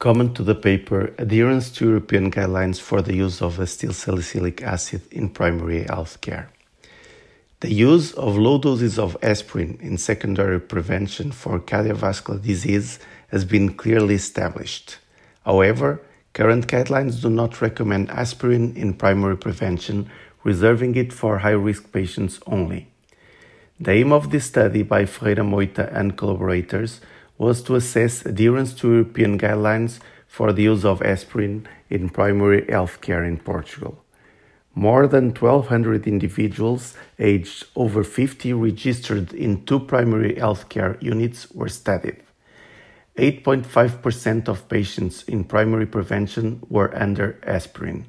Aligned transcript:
Comment 0.00 0.34
to 0.34 0.42
the 0.42 0.54
paper 0.54 1.12
Adherence 1.18 1.70
to 1.72 1.84
European 1.84 2.30
Guidelines 2.30 2.80
for 2.80 3.02
the 3.02 3.14
Use 3.14 3.42
of 3.42 3.58
Acetyl 3.58 3.92
Salicylic 3.92 4.62
Acid 4.62 5.02
in 5.12 5.28
Primary 5.28 5.82
Health 5.82 6.22
Care. 6.22 6.48
The 7.60 7.70
use 7.70 8.14
of 8.14 8.38
low 8.38 8.56
doses 8.56 8.98
of 8.98 9.14
aspirin 9.22 9.78
in 9.82 9.98
secondary 9.98 10.58
prevention 10.58 11.32
for 11.32 11.60
cardiovascular 11.60 12.40
disease 12.40 12.98
has 13.28 13.44
been 13.44 13.74
clearly 13.74 14.14
established. 14.14 14.96
However, 15.44 16.00
current 16.32 16.66
guidelines 16.66 17.20
do 17.20 17.28
not 17.28 17.60
recommend 17.60 18.08
aspirin 18.08 18.74
in 18.76 18.94
primary 18.94 19.36
prevention, 19.36 20.10
reserving 20.44 20.94
it 20.96 21.12
for 21.12 21.40
high 21.40 21.50
risk 21.50 21.92
patients 21.92 22.40
only. 22.46 22.88
The 23.78 23.92
aim 23.92 24.12
of 24.12 24.30
this 24.30 24.46
study 24.46 24.82
by 24.82 25.04
Ferreira 25.04 25.44
Moita 25.44 25.94
and 25.94 26.16
collaborators 26.16 27.02
was 27.40 27.62
to 27.62 27.74
assess 27.74 28.26
adherence 28.26 28.74
to 28.74 28.92
European 28.92 29.38
guidelines 29.38 29.98
for 30.26 30.52
the 30.52 30.64
use 30.64 30.84
of 30.84 31.00
aspirin 31.00 31.66
in 31.88 32.10
primary 32.10 32.66
health 32.68 33.00
care 33.00 33.24
in 33.24 33.38
Portugal. 33.38 34.04
More 34.74 35.06
than 35.08 35.30
1,200 35.34 36.06
individuals 36.06 36.94
aged 37.18 37.64
over 37.74 38.04
50 38.04 38.52
registered 38.52 39.32
in 39.32 39.64
two 39.64 39.80
primary 39.80 40.36
health 40.36 40.68
care 40.68 40.98
units 41.00 41.50
were 41.52 41.70
studied. 41.70 42.22
8.5% 43.16 44.46
of 44.46 44.68
patients 44.68 45.22
in 45.22 45.44
primary 45.44 45.86
prevention 45.86 46.62
were 46.68 46.94
under 46.94 47.40
aspirin. 47.42 48.04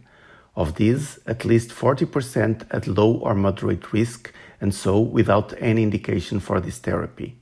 Of 0.57 0.75
these, 0.75 1.19
at 1.25 1.45
least 1.45 1.69
40% 1.69 2.67
at 2.69 2.85
low 2.85 3.13
or 3.13 3.33
moderate 3.33 3.93
risk 3.93 4.33
and 4.59 4.75
so 4.75 4.99
without 4.99 5.53
any 5.57 5.83
indication 5.83 6.41
for 6.41 6.59
this 6.59 6.79
therapy. 6.79 7.37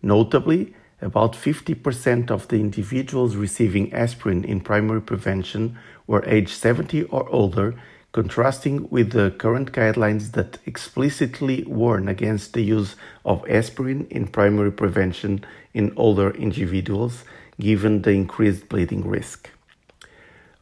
Notably, 0.00 0.74
about 1.00 1.34
50% 1.34 2.30
of 2.30 2.48
the 2.48 2.56
individuals 2.56 3.36
receiving 3.36 3.92
aspirin 3.92 4.44
in 4.44 4.60
primary 4.60 5.00
prevention 5.00 5.78
were 6.06 6.24
age 6.26 6.52
70 6.52 7.04
or 7.04 7.28
older, 7.28 7.74
contrasting 8.12 8.88
with 8.90 9.12
the 9.12 9.30
current 9.30 9.72
guidelines 9.72 10.32
that 10.32 10.58
explicitly 10.66 11.62
warn 11.64 12.08
against 12.08 12.52
the 12.52 12.62
use 12.62 12.96
of 13.24 13.48
aspirin 13.48 14.06
in 14.10 14.26
primary 14.26 14.72
prevention 14.72 15.44
in 15.72 15.92
older 15.96 16.30
individuals, 16.30 17.24
given 17.60 18.02
the 18.02 18.10
increased 18.10 18.68
bleeding 18.68 19.06
risk. 19.06 19.50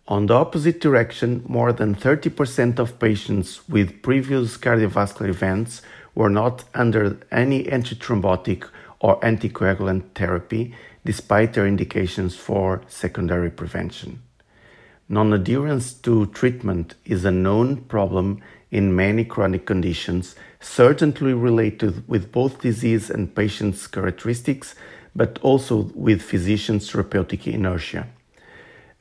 On 0.08 0.27
the 0.27 0.34
opposite 0.34 0.80
direction, 0.80 1.42
more 1.48 1.72
than 1.72 1.94
30% 1.94 2.78
of 2.78 2.98
patients 2.98 3.68
with 3.68 4.02
previous 4.02 4.56
cardiovascular 4.56 5.28
events 5.28 5.83
were 6.14 6.30
not 6.30 6.64
under 6.74 7.18
any 7.33 7.64
antithrombotic 7.64 8.68
or 9.00 9.20
anticoagulant 9.20 10.14
therapy 10.14 10.75
despite 11.05 11.52
their 11.55 11.66
indications 11.66 12.34
for 12.34 12.83
secondary 12.89 13.50
prevention. 13.50 14.22
Non 15.08 15.33
adherence 15.33 15.92
to 15.92 16.27
treatment 16.27 16.97
is 17.05 17.24
a 17.24 17.30
known 17.30 17.77
problem 17.77 18.41
in 18.70 18.97
many 18.97 19.24
chronic 19.24 19.64
conditions, 19.64 20.34
certainly 20.58 21.33
related 21.33 22.06
with 22.08 22.33
both 22.33 22.61
disease 22.61 23.08
and 23.08 23.34
patient's 23.34 23.86
characteristics, 23.86 24.74
but 25.14 25.39
also 25.42 25.91
with 25.94 26.20
physicians' 26.20 26.91
therapeutic 26.91 27.47
inertia. 27.47 28.08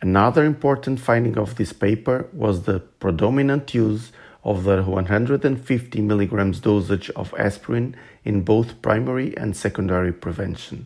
Another 0.02 0.46
important 0.46 1.00
finding 1.00 1.38
of 1.38 1.56
this 1.56 1.74
paper 1.74 2.28
was 2.32 2.64
the 2.64 2.80
predominant 2.80 3.74
use 3.74 4.12
of 4.46 4.64
the 4.64 4.84
150 4.84 6.02
milligrams 6.02 6.60
dosage 6.60 7.10
of 7.16 7.34
aspirin 7.38 7.96
in 8.24 8.44
both 8.44 8.82
primary 8.82 9.36
and 9.36 9.58
secondary 9.58 10.14
prevention. 10.14 10.86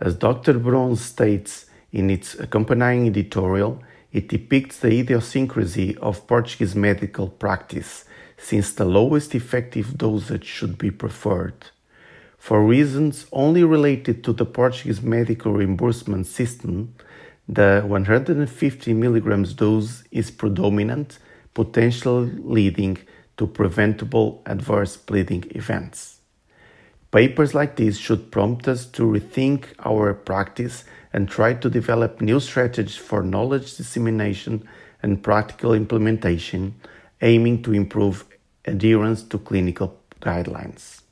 As 0.00 0.16
Dr. 0.16 0.58
Bronze 0.58 1.00
states 1.00 1.66
in 1.92 2.10
its 2.10 2.34
accompanying 2.34 3.06
editorial, 3.06 3.80
it 4.12 4.28
depicts 4.28 4.80
the 4.80 4.98
idiosyncrasy 4.98 5.96
of 5.98 6.26
Portuguese 6.26 6.74
medical 6.74 7.28
practice, 7.28 8.04
since 8.36 8.72
the 8.72 8.84
lowest 8.84 9.34
effective 9.34 9.96
dosage 9.96 10.44
should 10.44 10.76
be 10.76 10.90
preferred. 10.90 11.70
For 12.36 12.66
reasons 12.66 13.26
only 13.30 13.62
related 13.62 14.24
to 14.24 14.32
the 14.32 14.44
Portuguese 14.44 15.00
medical 15.00 15.52
reimbursement 15.52 16.26
system, 16.26 16.94
the 17.48 17.82
150 17.86 18.92
milligrams 18.94 19.54
dose 19.54 20.02
is 20.10 20.32
predominant 20.32 21.20
potentially 21.54 22.30
leading 22.38 22.98
to 23.36 23.46
preventable 23.46 24.42
adverse 24.46 24.96
bleeding 24.96 25.44
events. 25.54 26.20
Papers 27.10 27.54
like 27.54 27.76
these 27.76 27.98
should 27.98 28.30
prompt 28.30 28.66
us 28.66 28.86
to 28.86 29.02
rethink 29.02 29.66
our 29.84 30.14
practice 30.14 30.84
and 31.12 31.28
try 31.28 31.52
to 31.52 31.68
develop 31.68 32.20
new 32.22 32.40
strategies 32.40 32.96
for 32.96 33.22
knowledge 33.22 33.76
dissemination 33.76 34.66
and 35.02 35.22
practical 35.22 35.74
implementation, 35.74 36.74
aiming 37.20 37.62
to 37.62 37.74
improve 37.74 38.24
adherence 38.64 39.22
to 39.24 39.38
clinical 39.38 39.98
guidelines. 40.20 41.02